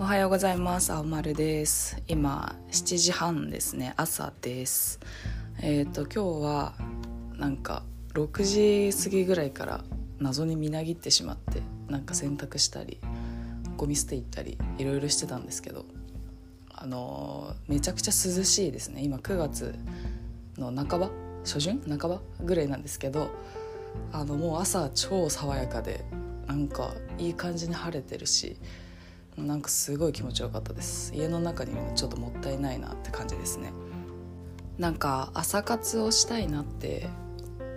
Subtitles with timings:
[0.00, 0.94] おはようございます。
[0.94, 2.02] 青丸です。
[2.08, 3.92] 今7時半ですね。
[3.98, 4.98] 朝です。
[5.60, 6.74] えっ、ー、と今日は
[7.36, 7.82] なんか
[8.14, 9.84] 6時過ぎぐらいから
[10.18, 12.98] 謎にみなぎってしまってなんか洗濯したり
[13.76, 15.84] ゴミ捨て行ったりいろいろしてたんですけど
[16.72, 19.02] あのー、めちゃくちゃ涼しいですね。
[19.02, 19.74] 今9月
[20.56, 21.10] の半ば？
[21.44, 21.78] 初旬？
[21.82, 23.30] 半ばぐらいなんですけど
[24.12, 26.06] あのもう朝超爽やかで
[26.46, 28.56] なんかいい感じに晴れてるし
[29.36, 31.14] なんかすごい気持ちよかったです。
[31.14, 33.72] 家の中にいるのちょっともったいないなって感じですね。
[34.78, 37.08] なんか朝活をしたいなって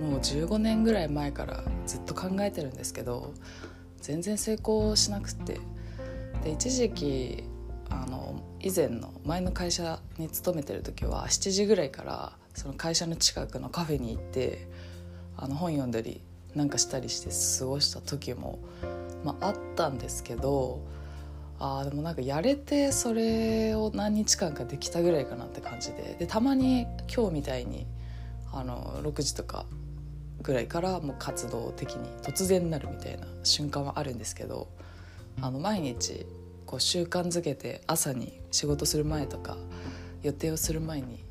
[0.00, 3.34] もう15年ぐらい前からずっと考えてるんですけど
[4.00, 5.60] 全然成功しなくて。
[6.44, 7.44] で一時期
[7.88, 14.68] あの以前の前の会社に勤めてる時は7時ぐらいからその会社の近くのカフェに行って
[15.36, 16.20] あの本読んだり
[16.54, 18.58] なんかしたりして過ごした時も、
[19.24, 20.80] まあ、あったんですけど
[21.66, 27.86] あでもなんかやれてそれを何日間かできたぐらいかなって感じででたまに今日みたいに
[28.52, 29.64] あの6時とか
[30.42, 34.68] ぐらいからもう活動的に突然になるみたいな瞬間はあるんですけど
[35.40, 36.26] あの毎日
[36.66, 39.56] こう習慣づけて朝に仕事する前とか
[40.22, 41.24] 予定をする前に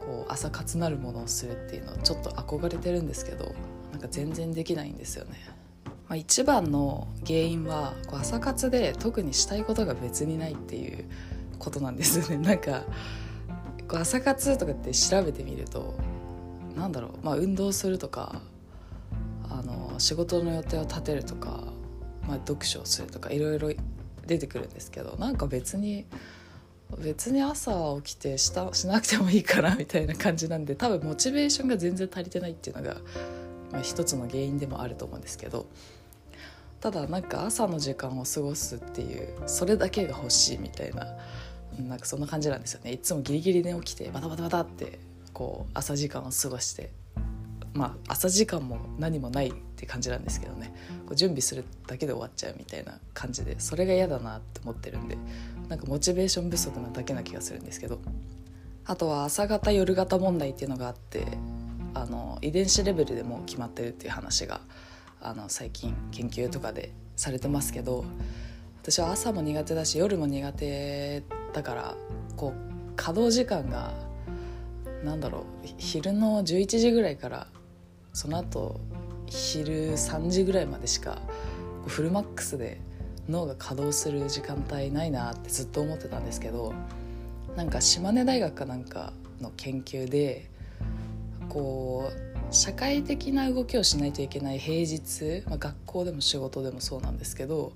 [0.00, 3.54] こう朝活なるものをするっていうのをちょっと憧れてるんですけど
[3.92, 5.36] なんか全然できないんですよね。
[6.08, 11.04] まあ、一番の原因はこう朝活で特にしたいことが別にないっていう
[11.58, 12.46] ことなんですよね。
[12.46, 12.84] なんか
[13.88, 15.94] こう朝活とかって調べてみると
[16.76, 18.40] なんだろう、まあ、運動するとか
[19.48, 21.64] あの仕事の予定を立てるとか、
[22.26, 23.70] まあ、読書をするとかいろいろ
[24.26, 26.06] 出てくるんですけどなんか別に
[26.98, 32.96] 別に朝起きてしたしなくてもいいかなみたいな感じなんで多分モチベーションが全然足りてないっていうのが、
[33.72, 35.66] まあ、一つの原因でもあると思うんですけど
[36.80, 41.06] ただなんか朝の時間を過ごすっていうそれだけが欲しいみたいな
[41.78, 42.92] なんかそんな感じなんですよね。
[42.92, 44.98] いつもギリギリで起きてバタバタバタって
[45.32, 46.90] こう朝時間を過ごして
[47.74, 50.74] まあ朝時間も何もないって感じなんですけどね。
[51.06, 55.16] こう準備するだけで終わっちゃうみたいな感じでそれが嫌だなって思ってるんで
[55.68, 57.98] なんかモチベーション不足なだけな気がするんですけど。
[58.88, 61.26] あとは朝型夜型問題っていうのがあって
[61.92, 64.60] あの遺伝子レベルでも決まってるっていう話が
[65.26, 68.04] あの最近研究とかでされてますけど
[68.80, 71.96] 私は朝も苦手だし夜も苦手だから
[72.36, 73.92] こう稼働時間が
[75.02, 75.42] なんだろう
[75.78, 77.48] 昼の11時ぐらいから
[78.12, 78.78] その後
[79.26, 81.18] 昼3時ぐらいまでしか
[81.88, 82.80] フルマックスで
[83.28, 86.72] 脳が稼働する時間帯ないなってずっと思ってたんですけど
[87.56, 90.48] なんか島根大学かなんかの研究で
[91.48, 97.72] こう社会的な動きをしないといけない平日、まあ、学校でも仕事でもそうなんですけど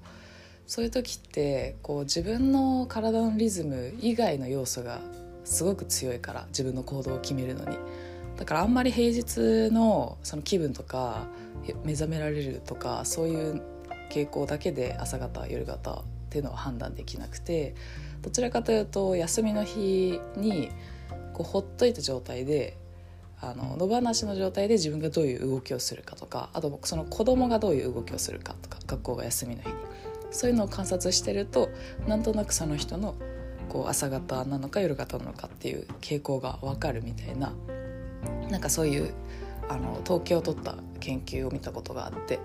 [0.67, 5.01] そういう時ってこう自分の体のリズム以外の要素が
[5.45, 7.77] すごく強いから自分の行動を決めるのに。
[8.37, 11.27] だからあんまり平日のその気分とか
[11.85, 13.63] 目覚められるとかそういう
[14.11, 17.75] 傾向だけで朝方夜方っていうのは判断できなくて
[18.23, 20.71] どちらかというと休みの日に
[21.35, 22.79] こうほっといた状態で
[23.43, 29.75] あの野放しの状態で自分がどういう動きをするかとかあとその子供がどういう動きをするかとか学校が休みの日に。
[30.31, 31.71] そういうのを観察してると
[32.07, 33.17] なんとなくその人の
[33.69, 37.53] こう朝方なのか夜方なのかっていう傾向が分かるみたいな
[38.49, 39.13] なんかそういう
[39.69, 42.39] あの統計を取った研究を見たことがあって。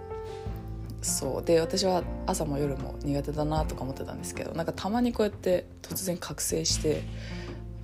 [1.01, 1.45] そう。
[1.45, 7.03] で私は朝も夜も苦手だなとか思ってたんですけどなんかたまにこうやって突然覚醒して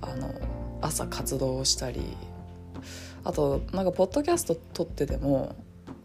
[0.00, 0.28] あの
[0.80, 2.00] 朝活動をしたり
[3.24, 5.54] あとなんかポッドキャスト撮ってても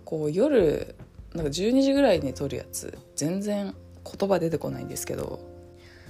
[0.05, 0.95] こう夜
[1.33, 5.39] なんか12時ぐらいに撮るやつ全然言葉出てこないんですけど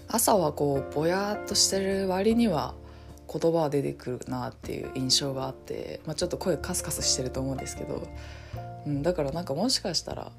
[0.08, 2.76] 朝はこうぼやっとしてる割には
[3.32, 8.08] 言葉は出てくるなっていう印象があって、まあ、ちょっと声カスカスしてると思うんですけど、
[8.86, 10.32] うん、だからなんかもしかしたら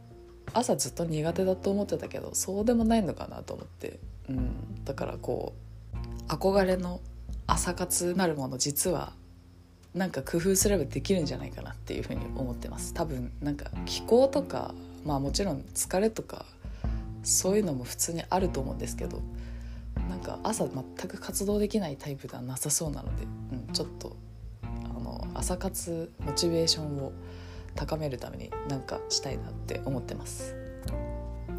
[0.54, 3.98] 朝ずっと苦手だと思ってたけどそうでもないのかなと思って、
[4.30, 5.54] うん、だからこ
[5.92, 7.00] う憧れの
[7.46, 9.12] 朝活なるもの実は
[9.98, 12.94] なんか工夫すればできるんじゃないかなっていうふうに思ってます。
[12.94, 14.72] 多分なんか気候とか
[15.04, 16.46] まあもちろん疲れとか
[17.24, 19.20] そういうのも普通にあると思うんですけど
[20.08, 24.16] なんか朝全く活動できないタイプではなさそうなので、うん、ちょっと
[24.62, 27.12] あの朝活モチベーションを
[27.74, 30.54] 高めるためになんかしたいなって思ってます。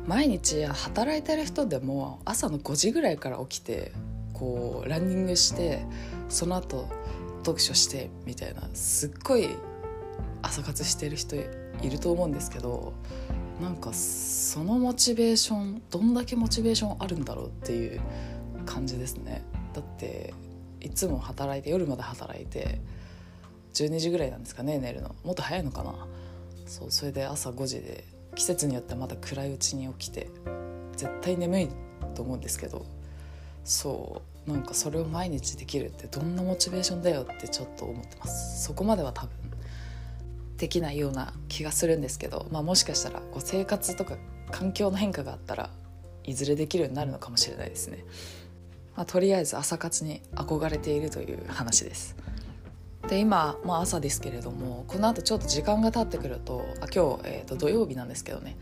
[0.08, 3.92] 毎日働いてる人でも朝の5時ぐらいから起きて
[4.34, 5.86] こうランニングして
[6.30, 6.88] その後
[7.40, 9.50] 読書してみたいなすっごい
[10.42, 12.94] 朝活してる人いると思うんですけど
[13.62, 18.00] なんかそのモチベーションどんだけモチベーションあるんだろうっていう
[18.66, 19.44] 感じですね。
[19.74, 20.34] だって
[20.80, 22.80] いつも働いて夜まで働いて
[23.74, 25.14] 12時ぐらいなんですかね寝るの。
[25.24, 26.08] もっと早いのかな。
[26.66, 30.30] そうそれで朝5時で季節によってはまだ暗いうちに起きて
[30.96, 31.70] 絶対眠い
[32.16, 32.86] と思うんですけど
[33.64, 34.39] そう。
[34.50, 38.64] なんかそれを毎日できるってどんなモチベーションだよってちょっと思ってます。
[38.64, 39.32] そこまでは多分
[40.58, 44.18] できないような気がするんですけど、まあ、もしかしたらこう生活とか
[44.52, 45.70] 環境の変化があったら
[46.26, 48.04] いずれできるようになるのかもしれないですね、
[48.96, 52.16] まあ、とりあえず朝活に憧れているという話です。
[53.08, 58.58] で今、まあ、朝ですけれどもこのあとちょっと時間が経ってくるとあ今日、えー、と土曜日なんですけどね。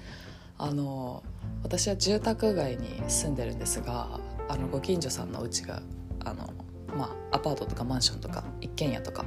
[0.59, 1.23] あの
[1.63, 4.19] 私は住宅街に住んでるんですが
[4.49, 5.81] あのご近所さんのうちが
[6.25, 6.53] あの、
[6.95, 9.25] まあ、アパートとかマンションとか一軒家とか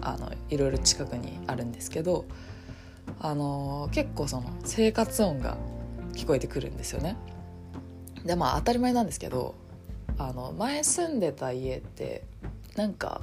[0.00, 2.24] あのいろいろ近くにあるんですけど
[3.20, 5.56] あの結構その生活音が
[6.12, 7.16] 聞こえてくるんですよね。
[8.24, 9.54] でまあ当たり前なんですけど
[10.18, 12.22] あの前住んでた家って
[12.76, 13.20] なんか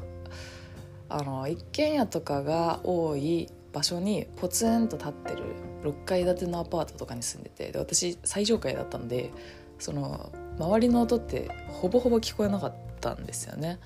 [1.10, 5.44] あの一軒家とかが多い場所にポツンと立ってる
[5.83, 9.31] 6階建てのアパートとかに住んでてで私最上階だったんで
[9.77, 13.79] その周りの音ってほぼほぼ聞こえなかったんですよね。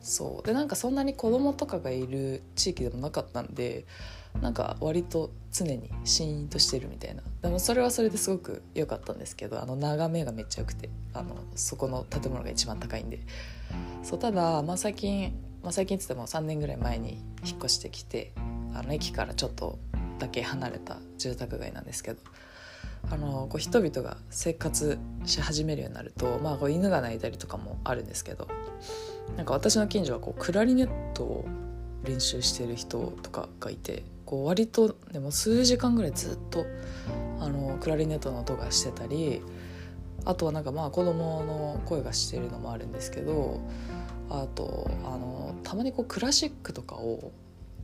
[0.00, 0.46] そう。
[0.46, 3.86] でなんかそんなに子供とかがいる地域でもなかったんで
[4.42, 7.22] なんか割と常にシーンとしてるみたいな。
[7.42, 13.20] でもそれはそれですごく良かったんですけどあの眺めがめっちゃ良くてあのそこの建物が一番高いんで。
[14.02, 15.32] そうただ、まあ、最近
[15.66, 18.30] まあ、最近っつっても3年ぐらい前に引っ越してきて
[18.72, 19.80] あの駅からちょっと
[20.20, 22.20] だけ離れた住宅街なんですけど
[23.10, 28.48] あのこう人々が生活し始めるようになると、まあ、こう犬が鳴いたりとかもあるんですけど
[29.36, 31.44] なんか私の近所はこうクラリネットを
[32.04, 36.66] 練習してる人とかがいてこう割とでも数時間ぐらいずっと
[37.40, 39.42] あのクラリネットの音がしてたり
[40.24, 43.60] あとはなんかまあ子供の声がしてるのもあるんですけど
[44.28, 47.32] あとあのたまにこうクラシックとかを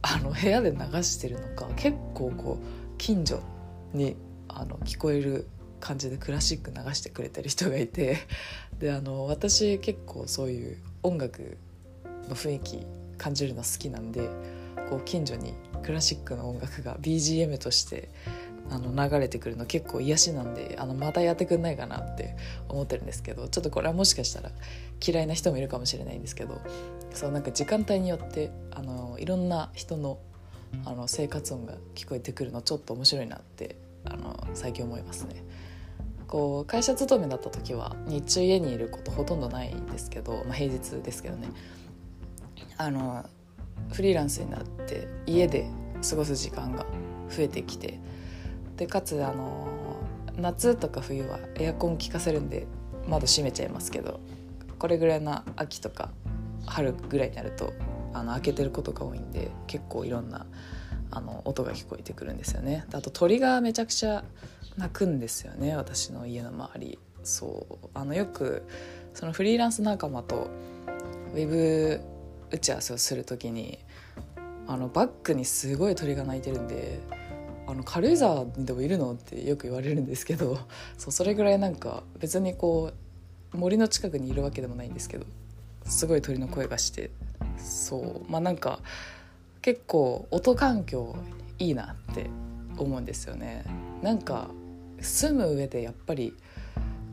[0.02, 3.40] あの部屋で流してるのか結構こう近所
[3.94, 4.16] に
[4.54, 5.46] あの聞こえる
[5.80, 8.18] 感じでクラシック流してくれてる人がいて
[8.78, 11.58] であの私結構そういう音楽
[12.28, 12.86] の雰囲気
[13.18, 14.28] 感じるの好きなんで
[14.88, 18.08] こう近所にクラシックの音楽が BGM として
[18.70, 22.36] あの流れてくるの結構癒しなんであのまたやってくんないかなって
[22.68, 24.50] 思ってるんですけどちょっとこれはもしかしたら
[25.04, 26.60] 嫌いな人もいるかもしれないんですけど
[27.12, 30.18] そうなんか時間帯によってあのいろんな人の
[30.86, 35.44] あの生活音が聞こえてくるのちょっと面白いなってあの最近思いますね。
[36.32, 41.48] こう会社勤めだった時は日中家にいることほとんどないんですけど、まあ、平日ですけどね
[42.78, 43.26] あの
[43.92, 45.68] フリーランスになって家で
[46.08, 46.86] 過ごす時間が
[47.28, 48.00] 増えてきて
[48.78, 49.68] でかつあの
[50.38, 52.66] 夏とか冬はエアコン効かせるんで
[53.06, 54.18] 窓閉めちゃいますけど
[54.78, 56.10] これぐらいの秋とか
[56.66, 57.74] 春ぐらいになると
[58.14, 60.46] あの開けてることが多いんで結構いろんな
[61.12, 62.84] あの音が聞こえてくるんですよね。
[62.92, 64.24] あと鳥がめちゃくちゃ
[64.76, 65.76] 鳴くんですよね。
[65.76, 66.98] 私の家の周り。
[67.22, 67.88] そう。
[67.94, 68.66] あのよく
[69.14, 70.48] そのフリーランス仲間と
[71.34, 72.00] ウェブ
[72.50, 73.78] 打ち合わせをする時に
[74.66, 77.00] あのバックにすごい鳥が鳴いてるんで
[77.66, 80.58] あの軽井沢にでもいるのってよく言われるんですけど
[80.98, 82.92] そうそれぐらいなんか別にこ
[83.52, 85.26] う森の近くにいるわけでもないんですけど
[85.84, 87.10] すごい鳥の声がして
[87.58, 88.30] そう。
[88.30, 88.80] まあなんか
[89.62, 91.16] 結構音環境
[91.58, 92.28] いいなって
[92.76, 93.64] 思うんですよね。
[94.02, 94.50] なんか
[95.00, 96.34] 住む上でやっぱり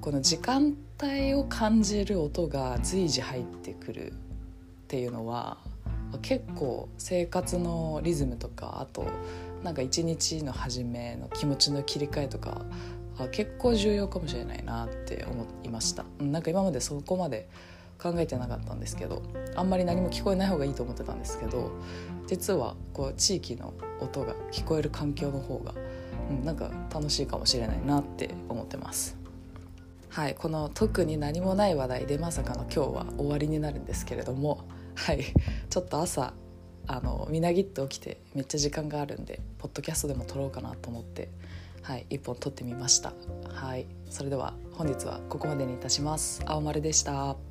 [0.01, 4.15] この時間帯を感じる音が随時入ってくるっ
[4.87, 5.57] ていうのは
[6.21, 9.05] 結構生活のリズムとかあと
[9.63, 12.61] なんか一日の初めの気持ちの切り替えとか
[13.31, 17.49] 結構重要かもしれないなって思いましたなんか今までそこまで
[18.01, 19.21] 考えてなかったんですけど
[19.55, 21.71] あんまり何も聞こえない方がいいと思ってたんですけど
[22.27, 25.73] 実はこう地域の音が聞こえる環境の方が、
[26.29, 29.17] うん、なんか楽しいかもしれないなって思ってます。
[30.09, 34.65] はいこの特に何もない話題でまさかの今日は終わりになるんですけれども
[34.95, 35.23] はい
[35.69, 36.33] ちょっと朝
[36.87, 41.29] あのみなぎって起きてめっちゃ時間があるんでポッドキャストでも撮ろうかなと思って
[41.83, 43.13] はい一本撮ってみました。
[43.53, 46.41] はいそれでは本日はここまでにいたします。
[46.45, 47.48] 青丸でした。